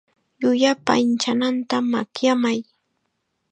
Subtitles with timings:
[0.41, 2.59] Llullupa inchananta makyamay.